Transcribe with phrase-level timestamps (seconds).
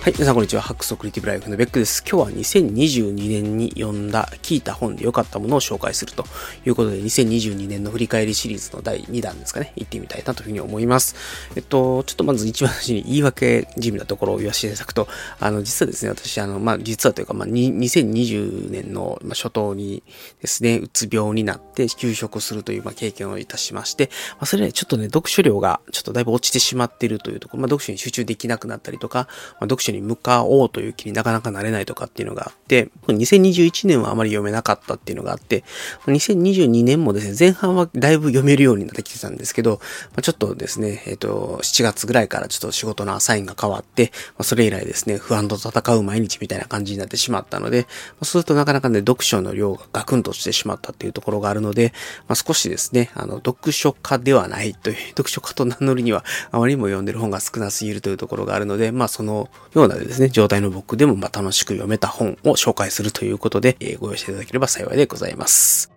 [0.00, 0.62] はい、皆さんこんにちは。
[0.62, 2.04] ハックスクリティブライフのベックです。
[2.08, 6.24] 今日は2022年に読んだ、聞いた本で良かったものを紹介すると
[6.64, 11.16] いうことで、2022年の振り返りシリーズの第2弾ですかね、行ってみたいなというふうに思います。
[11.56, 15.08] えっと、ちょっとまず一番初に言い訳地味なところを言わせていただくと、
[15.40, 20.04] あの、実はですね、私、あの、まあ、実はというか、まあ、2020年の初頭に
[20.40, 29.28] ですね、うつ病になって休職するという、まあ、経験をいたしまして、まあ、それでちょっとね、読書量がちょっとだいぶ落ちてしまっているというところ、まあ、読書に集中できなくなったりとか、まあ、
[29.64, 35.64] 読書に向かおうという気になかなかなれないとかっていうのがあって、2021年はあまり読めなかったっていうのがあって、
[36.06, 39.80] 2022年もですね、前半はだいぶ読めるようになってきてたんですけど、
[40.22, 44.12] ちょっとですね、えっ、ー、と、7月ぐらいからちょっと仕事のアサインが変わって、
[44.42, 51.92] それ以来ですね、不安と戦う毎日みたいな感じになってしまったので、そうするとなかなかね、読書の量がガクンとしてしまったっていうところがあるので、
[52.26, 59.48] まあ、少しですね、あの、読書家ではないという、読書家と名乗るにはあまりにも読んでる本が少なすぎるというところがあるので、まあ、その
[59.78, 65.92] ようなですね、状態の僕でもま楽しく読めた本を紹介するということで、えご用意していただければ幸いでございます。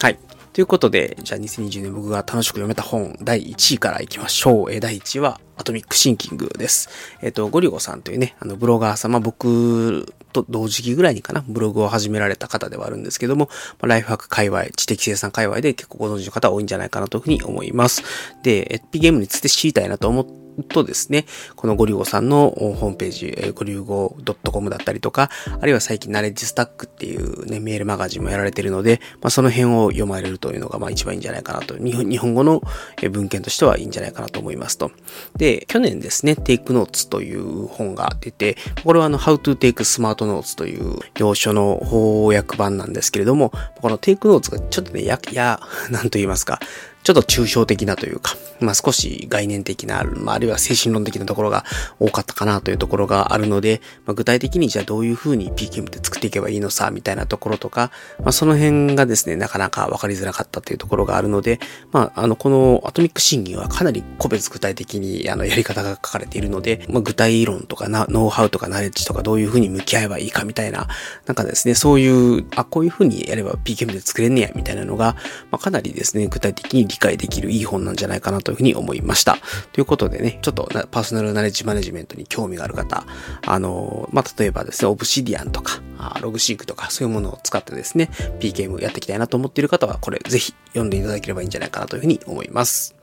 [0.00, 0.18] はい。
[0.56, 4.72] ということで、じゃあ2020年僕が楽しく読めた本第1位から行きましょう。
[4.72, 6.88] え第1位はアトミックシンキングです。
[7.20, 13.50] えっ、ー、と、ゴリゴさんというね、あの、ブロガー様、僕と同時期ぐらいにかな、ブログを始められた方ではあるんですけども、
[13.82, 18.02] まライフハック界隈、知的生産界隈で結構ご存知の方多いんじゃないかなというふうに思います。
[18.42, 24.16] で、エッピゲームについて知りたいなと思って、とですね、このゴリュゴさんのホームページ、ゴリューゴ
[24.50, 32.62] .com だったりとか、あるいは最近ナレッジスタックっていうね、メールマガジンもやられてるので、まあ、その辺を読まれるというのがまあ一番いいんじゃないかなと、日本日本語の
[33.10, 34.90] 文献としてはいいんじゃないかなと思いますと。
[35.36, 46.60] で、去年ですね、Take Notes という本が出て、これはあの、How to Take Smart Notes という要所の翻訳版なんですけれども、この Take Notes がちょっとね、や、や、なんと言いますか、
[47.06, 51.64] ちょっと抽象的なというか、まあ少し概念的な、まああるいは精神論的なところが
[52.00, 61.60] 多かったかなというところがあるので、まあ、具体的にじゃあどういうふうに PKM で作っていけばいいのさ、みたいなところとか、まあその辺がですね、なかなかわかりづらかったというところがあるので、
[61.92, 70.88] まああの、このアトミック審議はかなり個別具体的にあのやり方が書かれているので、まあ具体論とかな、ノウハウとかナレッジとかどういうふうに向き合えばいいかみたいな、
[71.26, 75.14] なんかですね、そういう、あ、こういうふうにやれば PKM で作れんねや、みたいなのが、
[75.52, 79.36] まあかなりですね、具体的に理理解できるいい本なんじゃないかなというふうに思いました。
[79.72, 83.04] ということでね、ちょっとパーソナルナレッジマネジメントに興味がある方、
[83.46, 85.82] あの、まあ、例えばですね、オブシディアンとか、
[86.22, 88.08] ログシークとか、そういうものを使ってですね、
[88.40, 92.94] PKM やっていきたいなと思っている方は、これぜひ読んでいただければいいんじゃないかなというふうに思います。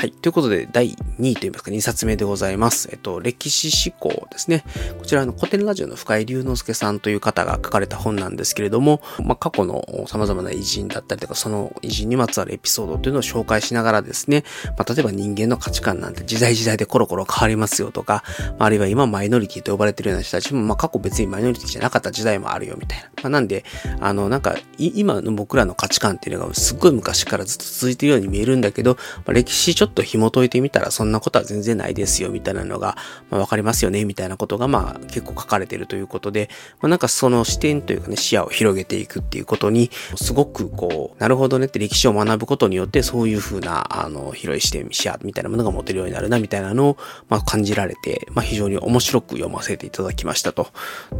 [0.00, 0.12] はい。
[0.12, 2.88] ということで、第2位といいますか、2冊目でございます。
[2.90, 4.64] えっと、歴史思考ですね。
[4.98, 14.44] こちらの古典ラジオの深井龍之介さんという方が書かれた本なんですけれども、まあ、過去の様々な偉人だったりとか、その偉人にまつわるエピソードというのを紹介しながらですね、
[14.78, 18.24] まあ、例えば人間の価値観なんて時代時代でコロコロ変わりますよとか、
[18.58, 23.04] まあ、あるいは今マイノリティと呼ばれているような人たちも、まあ、過去別にマイノリティじゃなかった時代もあるよみたいな。
[23.04, 23.66] まあ、なんで、
[24.00, 32.96] あの、なんか、今の僕らの価値観っていうのがすっごい昔からずっと続いているように見えるんだけど、まあ、歴史ちょっとっと紐解いてみたらそんなことは全然ないですよみたいなのが、
[33.30, 36.48] まあ、わかりますよねみたいなことがまあ結構書かれてるということで、
[36.80, 46.96] まあ、なんかその視点というかね視野を広げていくっていうことにすごくこうなるほどねって歴史を学ぶことによってそういうふうなあの広い視点視野みたいなものが持てるようになるなみたいなのを
[47.28, 50.68] まあ感じられて、まあ、非常に面白く読ませていただきましたと。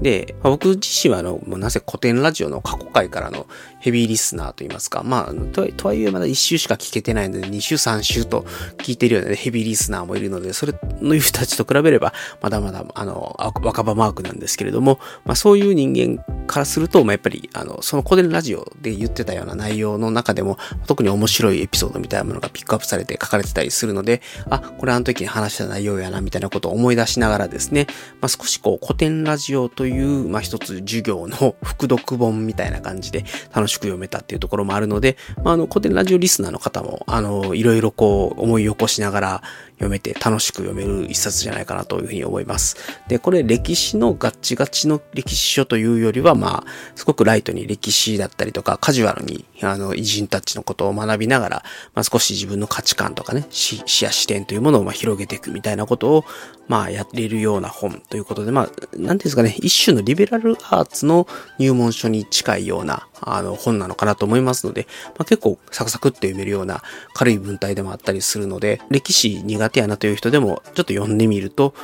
[0.01, 3.47] で、まあ、僕自身はあの、なぜ古典ラジオの過去回からの
[3.81, 8.43] ヘビーリスナーといいますか、まあ、ととはいえまだ1週しか聞けてないので2週3週と
[8.79, 27.87] 聞いてるような、ヘビーリスナーもいるので、それの人たちと比べれば、まだまだ、あの、若葉マークなんですけれども、まあそういう人間からすると、まあやっぱり、あの、その古典ラジオで言ってたような内容の中でも、特に面白いエピソードみたいなものがピックアップされて書かれてたりするので、あ、これあの時に話した内容やな、みたいなことを思い出しながらですね、
[28.21, 39.43] まあ少しこう古典ラジオという、まあ一つ授業の 副読本みたいな感じで楽ししく読めたっていうところもあるので、まああの古典ラジオリスナーの方も、あの、いろいろこう思い起こしながら
[39.81, 42.77] 読めて楽しく読める一冊じゃないかなというふうに思います。
[43.09, 56.25] で、これ歴史のガッチガチの歴史書というよりは、まあ、すごくライトに歴史だったりとか、カジュアルに、あの、偉人たちのことを学びながら、まあ少し自分の価値観とかね、視野視点というものをまあ広げていくみたいなことを、
[56.69, 61.27] まあやっているような本ということで、まあ、なんですかね、一種のリベラルアーツの
[61.59, 66.83] 入門書に近いような、あの、本なのかなと思いますので、まあ結構サクサクって読めるような
[67.15, 71.75] 軽い文体でもあったりするので、歴史苦手やなという人でも、ちょっと読んでみると、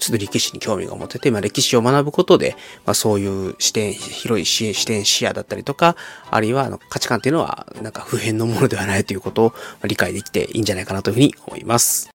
[0.00, 2.56] ちょっと歴史に興味が持てて、まあ、歴史を学ぶことで、
[2.86, 5.96] まあ、そういう視点、広い視点、視野だったりとか、
[6.30, 9.52] あるいはあの価値観っていうのは、なんか普遍のものではないということを
[9.84, 12.10] 理解できていいんじゃないかなというふうに思います。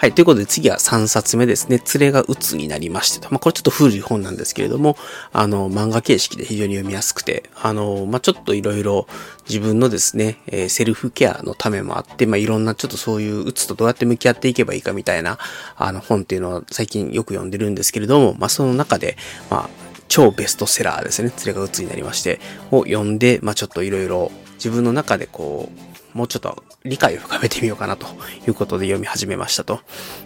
[0.00, 0.14] はい。
[0.14, 1.76] ということで次は3冊目ですね。
[1.76, 3.28] 連れが鬱になりましてと。
[3.30, 4.96] まあ、これちょっと古い本なんですけれども、
[5.30, 9.06] あの、漫画形式で非常に読みやすくて、あの、まあ、ちょっといろいろ
[9.46, 15.38] 自分のですね、えー、セルフケアのためもあって、まあ、いろんなちょっとそういう鬱とどうやって向き合っていけばいいかみたいな、
[15.76, 19.18] あの、本っていうのは最近よく読んでるんですけれども、まあ、その中で、
[19.50, 19.70] まあ、
[20.08, 21.28] 超ベストセラーですね。
[21.28, 25.70] 連れが鬱になりまして、を読んで、まあ、ちょっといろいろ自分の中でこ
[26.14, 28.06] う、もうちょっと理解を深めてみようかなと
[28.46, 29.80] いうことで読み始めましたと。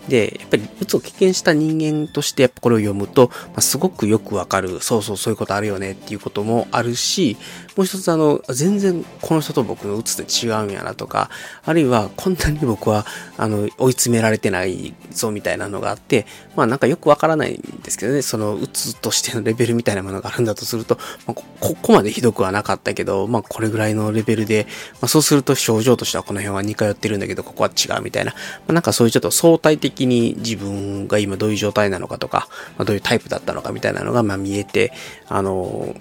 [0.08, 7.36] で、やっぱり鬱を経験した人間としてやっぱこれを読むと、まあ、すごくよくわかる、そうそうそういうことあるよねっていうこともあるし、
[7.76, 11.28] もう一つあの、全然この人と僕の鬱って違うんやなとか、
[11.64, 13.04] あるいはこんなに僕は
[13.36, 16.24] あの、追い詰められてないぞみたいなのがあって、
[16.54, 24.68] まあなんかよくわからないんですけどね、その鬱としてのレベルみたいなものがあるんだとすると、まあ、ここまでひどくはなかったけど、まあこれぐらいのレベルで、
[25.00, 28.32] まあそうすると症状としてはこの辺は似通ってるんだけど、ここは違うみたいな。
[28.32, 28.38] ま
[28.68, 32.48] あ、なんかそういうちょっと相対的に自分が今どういう状態なのかとか、
[32.78, 34.92] まあ、どういうタイプだったのかみたいなのがまあ見えて、
[35.28, 35.94] あの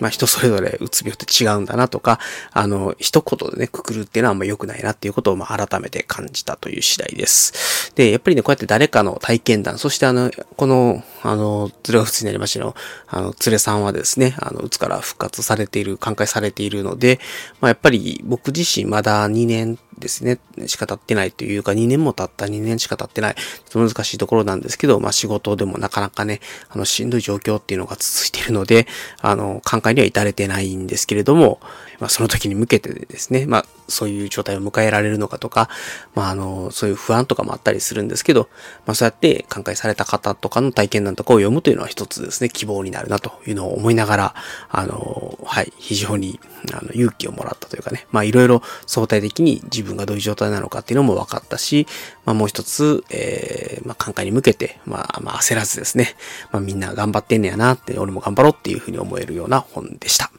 [0.00, 2.18] まあ人それぞれうつ病って違うんだなとか、
[2.52, 7.92] あの、一言でね、くくるっていうのはあんま良くないなっていうことをまあ改めて感じたという次第です。
[7.94, 12.74] で、やっぱりね、こうやって誰かの体験談、そしてあの、この、あの、連れが普通になりましたの、
[13.08, 17.20] あの、連れさんはですね、あの、うつから復活されている、寛解されているので、
[17.60, 28.86] まあやっぱり僕自身まだ2年ですね、しか経ってないというか、2年も経った、2年しか経ってない、ちょっと難しいところなんですけど、まあ仕事でもなかなかね、あの、しんどい状況っていうのが続いているので、
[29.20, 31.60] あの、考えには至れてないんですけれども、
[32.00, 35.68] まあその時に向けてですね、まあそういう状態を迎えられるのかとか、
[36.14, 38.48] まああの、そういう不安とかもあったりするんですけど、
[38.86, 44.34] まあそうやって寛解された方とかの体験談とかを読むというのは一つですね、希望になるなというのを思いながら、
[44.68, 46.38] あの、はい、非常に、
[46.72, 51.86] あの、勇気をもらったというかね、まあいろいろ相対的に自分がどういう状態なのかっていうのも分かったし、
[52.24, 56.14] まあもう一つ、えー、まあ寛解に向けて、まあまあ焦らずですね、
[56.52, 60.30] まあみんな頑張ってんねやなって、俺も頑張ろうっていうふうに思えるような本でした。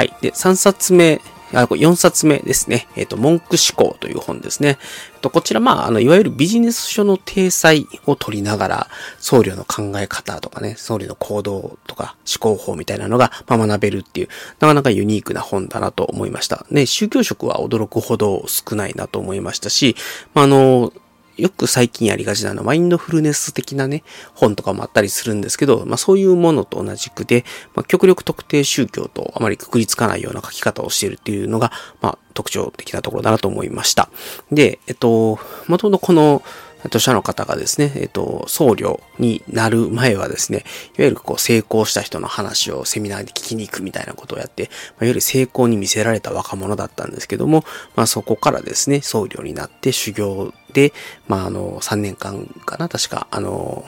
[0.00, 0.14] はい。
[0.22, 1.20] で、3冊目、
[1.52, 2.88] あ、4冊目ですね。
[2.96, 4.78] えっ、ー、と、文句思考という本ですね。
[5.20, 8.88] と、こちら、まあ、あの、いわゆるビジネス書の体裁を取りながら、
[9.18, 16.64] 僧侶の考え方とかね、僧侶の行動とか思考法みたいなのが、まあ、学べるっていう、なかなかユニークな本だなと思いました。
[16.70, 19.96] ね、宗教色は驚くほど少ないなと思いましたし、
[20.32, 20.94] まあ、あの、
[21.40, 24.02] よく最近やりがちなのは、マインドフルネス的なね、
[24.34, 27.44] 本とかもあったりするんですけど、まあそういうものと同じくで、
[27.74, 34.08] まあ極力特定宗教とあまりくくりつかないような書き方をしているっていうのが、まあ特徴的なところだなと思いました。
[34.52, 36.42] で、えっと、もともとこの、
[36.84, 40.60] 著者の方がですね、えっと、僧侶になる前はですね、い
[41.02, 47.64] わゆるこう成功した人の話をセミナーで聞きに行くみたいなことをやって、まあ、いわゆる成功に見せられた若者だったんですけども、
[47.96, 50.92] まあそこからですね、僧侶になって修行で、
[51.28, 53.84] まああの、3年間かな、確か、あの、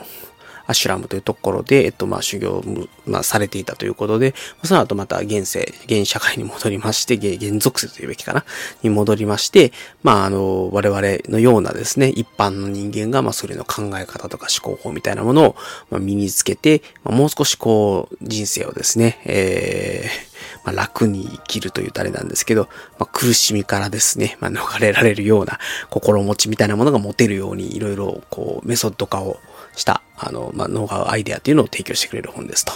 [0.73, 2.63] アシュラムというところで、えっと、まあ、修行、
[3.05, 4.33] まあ、されていたということで、
[4.63, 8.43] その後また現世、現社会に戻りまして、現属性というべきかな
[8.81, 9.71] に戻りまして、
[10.01, 15.55] まあ、あの、我々のようなですね、一般の人間が、まあ、それの考え方とか思考法みたいなものを、
[15.89, 20.32] まあ、身につけて、まあ、もう少しこう、人生をですね、えー、
[20.63, 22.69] まあ、楽に生きるというたれなんですけど、
[22.99, 25.59] まあ、苦しみからですね、まあ、逃れられるような
[25.89, 29.37] 心持ちみたいなものが持てるように、いろいろこう、メソッド化を
[29.75, 32.73] した、あの、まあ、ノウハウ、アイデアっていうのを提供してくれる本ですと。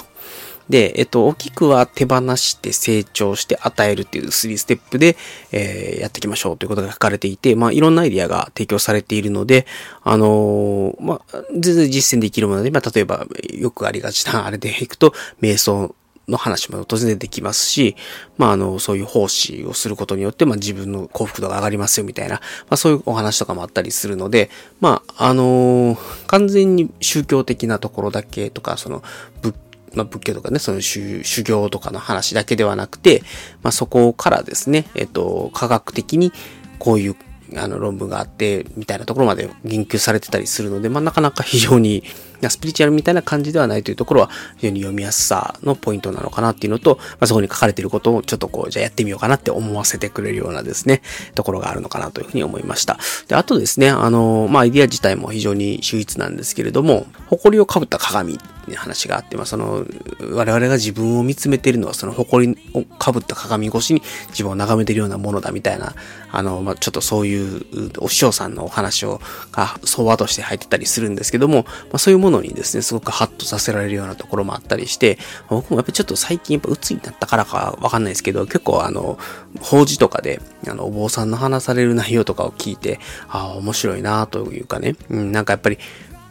[0.69, 5.15] で、えっと、大きくは手放して成長して与えるっていう3ステップで、
[5.51, 9.65] えー、やっていきましょうということが書かれていて、まあ、いろんなアイディアが提供されているので、
[10.03, 15.95] あのー、まあ、全然実践できるもので、まあ、例えば、よくありがちなあれでいくと、瞑想
[16.27, 17.95] の話も当然できますし、
[18.37, 22.41] まあ、あの、そういう奉仕をすることによって、まあ、自分の幸福度が上がりますよ、みたいな、ま
[22.71, 24.49] あ、そういうお話とかもあったりするので、
[24.81, 29.03] まあ、あのー、完全に宗教的なところだけとか、その、
[29.41, 29.55] 仏
[29.93, 33.23] まあ、仏教とかね、その修行とかの話だけではなくて、
[33.63, 36.31] まあ、そこからですね、えっと、科学的に
[36.77, 37.15] こういう
[37.55, 42.03] あの論文があって、みたいなところまで言及されてたりするので、まあなかなか非常に、
[42.49, 51.01] スピリチュアルみたいな感じではないというところは、非常に読みやすさのポイントなのかなっていうのと、まあ、そこに書かれていることをちょっとこう、じゃあやってみようかなって思わせてくれるようなですね、
[51.35, 52.99] ところがあるのかなというふうに思いました。
[53.27, 58.37] で、あとですね、あの、まあアイディア自体も非常に秀逸なんですけれども、埃をかぶった鏡
[58.75, 59.85] 話があって、まあ、その、
[60.31, 65.95] 我々が自分を見つめているのは、その誇りをかぶった鏡越しに自分を眺めているようなものだみたいな、
[66.31, 69.21] あの、まあ、ちょっとそういうお師匠さんのお話を、
[69.51, 75.17] が相場として入ってたりするんですけども、まあ、そういうものにですね、すごくハッとさせられるようなところもあったりして、
[75.49, 79.17] 僕もやっぱりちょっと最近やっぱ鬱になったからかわかんないですけど、結構あの、
[79.61, 85.77] 法事とかで、あの、お坊さんの話される内容とかを聞いて、ああ、面白いなというかね、うん、なんかやっぱり、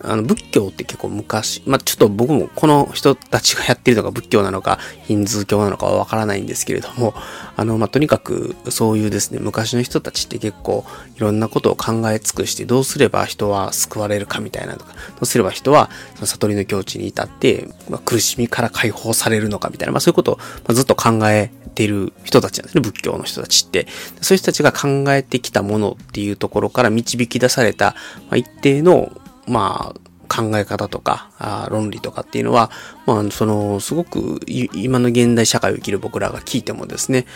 [0.06, 7.14] あの、仏教って結構昔、まあ、ちょっと僕もこの人たちがやってるのが仏教なのか、ヒンズー教なのかはわからないんですけれども、
[7.56, 10.84] あの、まあ、とにかくそういうですね、昔の人たちって結構
[11.16, 23.86] いろんなことを考え尽くしてどうすれば人は救われるかみたいなとか、どうすれば人はその悟りの境地に至って、まあ、苦しみから解放されるのかみたいな、まあ、そういうことを、まずっと考えている人たちなんですね、仏教の人たちって。
[24.20, 27.94] そういう人たちが考えてきたものっていうところから導き出された、
[28.28, 29.12] まあ、一定の
[29.46, 32.70] まあ、考え方とか、あ論理とかっていうのは、
[33.06, 37.26] まあ、その、すごく今の現代社会を生きる僕らが聞いてもですね、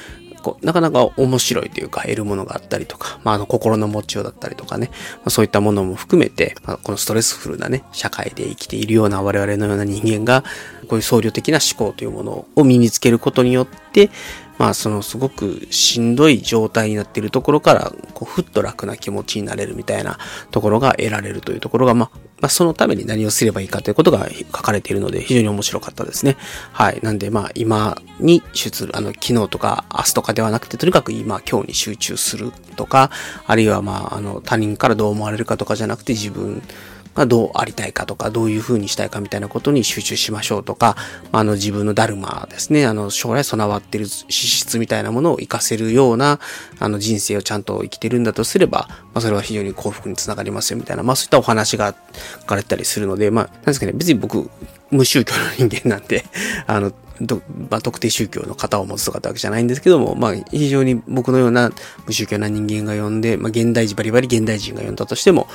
[0.42, 10.42] こうなかなか面白いというか、得るものがあったりとか、まあ、あの、心の持ちようだったりとかね、まあ、そういったものも含めて、まあ、このストレスフルなね、社会で生きているような我々のような人間が、
[10.88, 14.10] こういう僧侶的な思考というものを身につけることによって、
[14.60, 20.18] まあそのすごくしんどい状態になっているところから、こうふっと楽な気持ちになれるみたいな
[20.50, 26.36] ところが得られるというところが、まあ、まあそのために何をすればいいかということが書かれているので非常に面白かったですね。
[26.72, 27.00] はい。
[27.02, 33.10] なんでまあ今に出、あの昨日とか明日とかではなくてとにかく今今日に集中するとか、
[33.46, 36.62] あるいはまああの他人からどう思われるかとかじゃなくて自分
[37.14, 40.96] がどうありたいかとか、どういう風にしたいかみたいなことに集中しましょうとか、
[41.32, 46.38] あの自分のダルマですね、あの将来備わってる資質みたいなものを活かせるような、
[46.78, 51.94] あの人生をちゃんと生きてるんだとすれば、まあそれは非常に幸福につながりますよみたいな、まあそういったお話が
[52.40, 54.50] 書かれたりするので、まあ、なんですかね、別に僕、
[54.90, 56.24] 無宗教の人間なんで、
[56.66, 56.92] あの、
[57.70, 61.70] まあ、特定宗教の型を持つとかってわけじゃないんですけども、まあ、非常に僕のような
[62.06, 65.46] 無宗教な人間が読んで、まあ、現代人、バリバリ現代人が読んだとしても、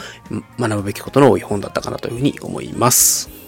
[0.60, 3.46] 学ぶべきことの多い本だったかなというふうに思います。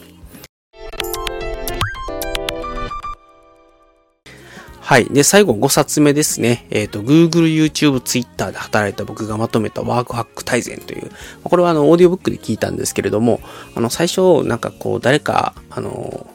[4.88, 5.05] はい。
[5.05, 6.65] で、最後5冊目ですね。
[6.69, 11.12] えっ、ー、と、Google、YouTube、Twitter で働いた僕がまとめたワークハック大全という、
[11.43, 13.41] これはあの、オーディオブックで聞いたんですけれども、
[13.75, 16.25] あの、最初、なんかこう、誰か、あの、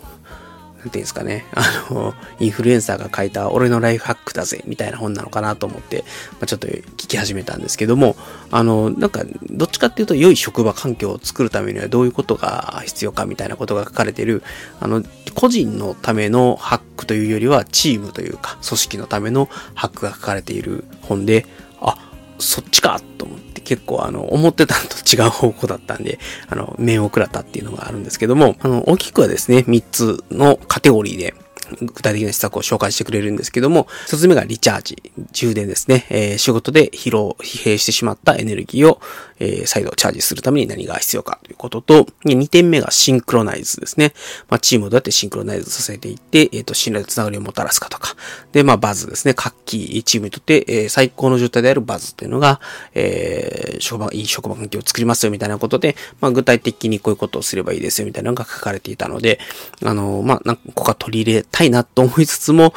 [0.82, 8.16] なんていうんですかね、あの、インフルエンサーが書いた俺のライフハックだぜ、みたいな本なのかなと思って、まあ、ちょっと聞き始めたんですけども、
[8.50, 14.42] あの、なんか、どっちかっていうと、良い職場環境を作るためにはどういうことが必要かみたいなことが書かれている、
[14.80, 21.46] あの、個人のためのハックというよりは、チームというか、組織のためのハックが書かれている本で、
[21.80, 21.96] あ、
[22.40, 31.34] そっちかと思って、結構あの、思ってたのと違う方向だったんで、あの、面を食らったっていうのがあるんですけども、あの、大きくはですね、3つのカテゴリーで、
[31.80, 35.02] 具体的な施策を紹介してくれるんですけども、一つ目がリチャージ、
[35.32, 36.06] 充電ですね。
[36.10, 39.00] えー、仕事で疲労、疲弊してしまったエネルギーを、
[39.38, 44.14] えー、再度チャージするために何が必要かということと、2点目がシンクロナイズですね。
[44.48, 48.14] まあ、チームをどうやってシンクロナイズさせていって、えっ、ー、と、信頼とつながりをもたらすかとか。
[48.52, 49.34] で、まあ、バズですね。
[49.34, 52.60] 活気、チームにとって、えー、最高の状態であるバズというのが、
[52.94, 59.38] えー、職場、いい職場環境を作りますよみたいなことで、まあ、具体的にこういうことをすればいいですよみたいなのが書かれていたので、
[59.84, 62.74] あの、まあ、何個か取り入れたいなと思いつつも、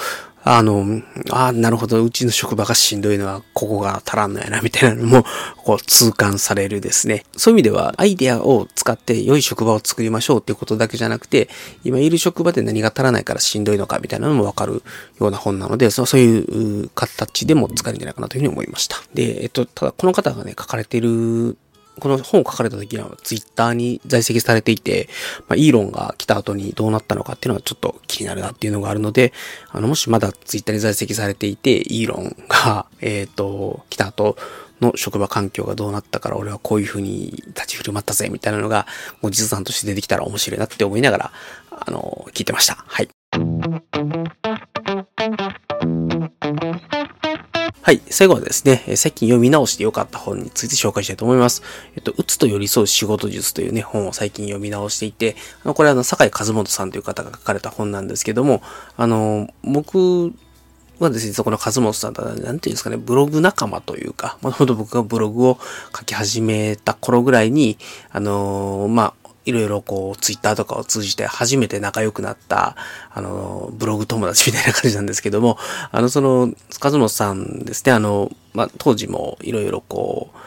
[0.47, 1.01] あの、
[1.31, 5.25] ああ、なるほど、うちの職場がしんどいのは、ここが足らんのやな、みたいなのも、
[5.57, 7.25] こう、痛感されるですね。
[7.35, 11.49] そういう意味では、アイデアを使って良い職場を作りましょうっていうことだけじゃなくて、
[11.83, 14.83] 今いる職場で何が足らないからしんどいのか、みたいなのもわかる
[15.19, 18.97] ような本なので、そうそういう形でも使えるんじゃないかなというふうに思いました。
[19.15, 21.57] で、えっと、ただ、この方がね、書かれている
[21.99, 25.07] この本を書かれた時にはツイッターに在籍されていて、
[25.47, 29.33] まあ、イーロンが来た後にどうなったのかっていうのはちょっと気になるなっていうのがあるので、
[29.69, 34.37] あの、もしまだツイッターに在籍されていて、イーロンが、 えっ、ー、と、来た後
[34.81, 38.87] の職場環境がどうなったから俺はこういう風に立ち振る舞ったぜみたいなのが、
[39.21, 41.31] 後日談として出てきたら面白いなって思いながら、
[41.71, 42.83] あの、聞いてました。
[42.87, 43.14] はい。
[47.85, 48.01] はい。
[48.09, 51.61] 最後はですね、最近読み直して良かった本について紹介したいと思います。
[51.95, 58.63] えっと、うつと寄り添う仕事術というね、本を最近読み直していて、あの、これはあの、坂井和元さんという方が書かれた本なんですけども、
[58.97, 60.33] あの、僕
[60.97, 65.59] はですね、そこの和本さんとは、なんていうんですかね、ブログ仲間というか、もともと僕がブログを
[65.95, 67.77] 書き始めた頃ぐらいに、
[68.09, 72.75] あのまあ、いろいろこう、ツイッターとかを通じて初めて仲良くなった、
[73.11, 75.57] あの、ブログ友達みたいな感じなんですけども、
[75.91, 80.37] あの、その、カズモさんですね、あの、まあ、当時もいろいろこう、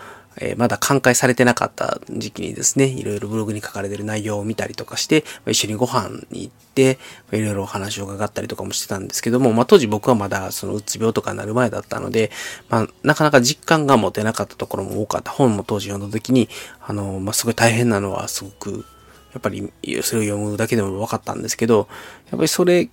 [0.41, 6.99] え、まだ完開されてなかった時期にですね、いろいろブログに書かれてる内容を見たりとかして、一緒にご飯に行って、
[7.33, 12.31] いろいろお話を伺ったりとかもしてたんですけども、まあ当時僕はまだそのうつ病とかになる前だったので、
[12.69, 15.31] まあなかなか実感が持てなかったところも多かった。
[15.31, 16.49] 本も当時読んだ時に、
[16.81, 18.85] あの、まあすごい大変なのはすごく、
[19.33, 21.89] やっぱりそれを読むだけでも分かったんですけど、
[22.31, 22.89] やっぱりそれ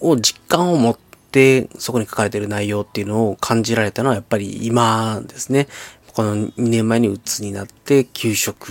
[0.00, 0.98] を実感を持っ
[1.30, 5.68] て、そこに書かれてる内容っていうのを感じられたのはやっぱり今ですね。
[6.18, 8.70] この2年前にうつになって、給食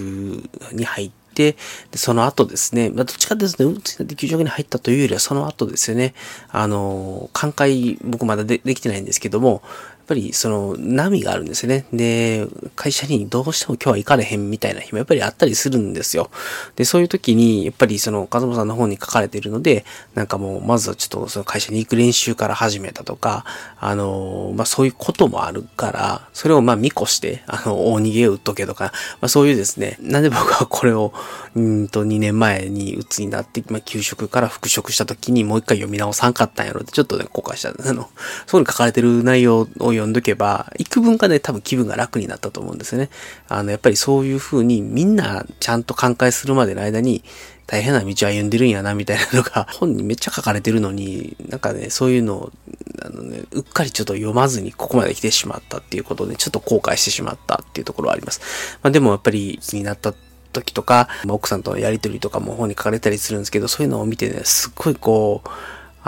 [0.74, 1.56] に入って、
[1.92, 6.14] で、その後ですね、まあ、どっちかですね、うつになって給食に入ったというよりはその後ですよね、
[6.50, 9.62] あの、寛解、僕まだでできてないんですけども、
[10.08, 11.86] ぱりその波があるんですよね。
[11.92, 16.32] で、会社にどうしても今日は行かれへんみたいな日もやっぱりあったりするんですよ。
[16.76, 19.86] で、そういう時に、やっぱりその、カズさんの方に書かれているので、
[20.16, 23.46] なんかもう、まずはちょっとその会社に行く練習から始めたとか、
[23.80, 28.86] あの、まあ、そういうこともあるから、それをま見越して、あの、大逃げを打っとけとか、
[29.22, 31.14] まあ、そういうですね、なんで僕はこれを、
[31.56, 37.70] うんと2年前に鬱になって、まあ、給食から復職した時にもう一回読み直さんかったんやろってちょっとね、後悔した。
[37.70, 38.10] あの、
[38.46, 43.10] そこに書かれてる内容を読んどけば、幾分かね、多分気分が楽になったと思うんですね。
[43.48, 47.24] あの、やっぱりそういう風にみんなちゃんと寛解するまでの間に、
[47.68, 52.52] 大変な道を歩んでるんやな、みたいなのが、 本にめっちゃ書かれてるのに、なんかね、そういうのを、
[53.04, 58.40] あのね、うっかりちょっと読まずにここまで来てしまったっていうことで、ちょっと後悔してしまったっていうところはあります。
[58.82, 60.14] まあでもやっぱり気、になった
[60.54, 65.50] 時とか、奥さんとのやりとりとかも本に書かれたりするんですけど、そういうのを見てね、すっごいこう、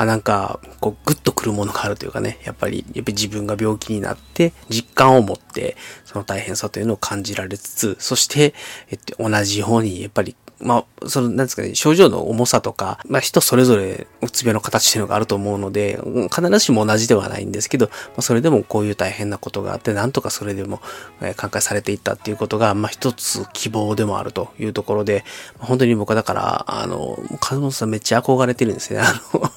[0.01, 5.75] あ、なんか、こう、ぐっとくるものがあるというかね、やっぱり、やっぱり自分が病気になって、実感を持って、
[6.05, 8.53] その大変さというのを感じられつつ、そして、
[8.89, 15.99] えっと、同じように、やっぱり、まあ、その、なんですかね、症状の重さとか、まあ、人それぞれ、うつ病の形っていうのがあると思うので、
[16.33, 20.81] 必ずしも同じではないんですけど、まあ、それでもこういう大変なことがあって、なんとかそれでも、
[21.21, 25.23] えー、寛解されていったっていうことが、まあ、一つ希望でもあるというところで、
[25.57, 28.99] 本当に僕はだから、あの、金本さんめっちゃ憧れてるんですね。
[28.99, 29.51] あの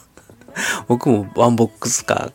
[0.89, 2.31] 僕もワンボックスカ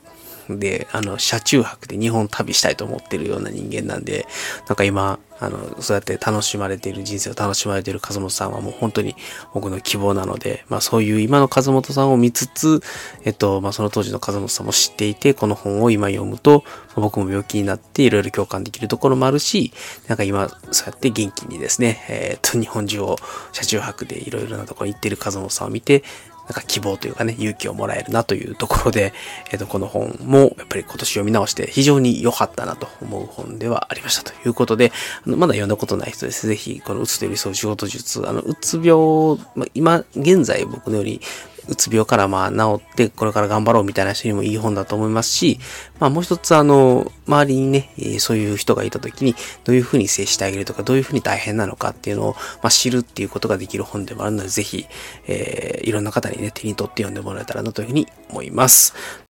[0.49, 4.27] ーで、あの、車中泊で日本旅したいと思ってるような人間なんで、
[4.67, 9.15] なんか今、あの、そうやって楽しまれている人生を楽しまれている風本さんはもう本当に
[9.53, 12.81] 僕の希望なので、まあそういう今の風本さんを見つつ、
[13.23, 16.63] えっと、まあその当時の風本さんも知っていて、この本を今読むと、
[16.95, 19.73] 僕も病気になっていろいろ共感できるところもあるし、
[20.07, 23.17] なんか今、そうやって元気にですね、えっと、日本中を
[23.51, 26.03] 車中泊でいろいろなところに行っている風本さんを見て、
[26.47, 29.13] なんか希望というかね、勇気をもらえるなというところで、
[29.51, 34.91] えっ、ー、と、この本もやっぱり今年読み直して非常に良かったなと思う本ではありましたということで、
[35.25, 36.47] あのまだ読んだことない人です。
[36.47, 41.21] ぜひ、このうつと寄り添う仕事術、あの、うつ病、まあ、今現在僕のより
[41.67, 45.59] うつ病からまあ治ってこれから頑張ろうみたいな人にもいい本だと思いますし、
[45.99, 54.85] まあもう一つあの、周りにね、そういう人がいた時にどういうふうに接してあげるとか、どういうふうに大変なのかっていうのを、まあ、知るっていうことができる本でもあるので、ぜひ、
[55.27, 59.26] えー、いろんな方にね、手に取って読んでもらえたらなというふうに思います。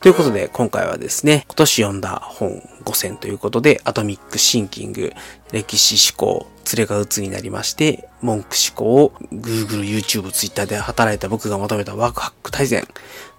[0.00, 5.12] ということで、今回はですね、今年読んだ本5選ということで、アトミックシンキング、
[5.50, 12.86] 歴史思考、連れが鬱になりまして、文句思考を Google、YouTube、Twitter で働いた僕が求めたワークハック大全。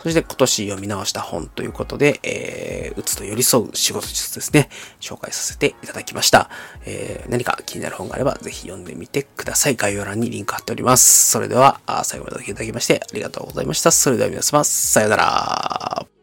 [0.04, 4.68] そして今年読み直した本ということで、えー、うつと寄り添う仕事術ですね、
[5.00, 6.50] 紹介させていただきました。
[6.86, 9.78] えー、何か気になる本があればぜひ読んでみてください。
[9.78, 11.32] 概要欄にリンク貼っております。
[11.32, 13.92] それでは、最後までお聴きいただきましてありがとうございました。
[13.92, 16.19] それでは皆様、さよなら。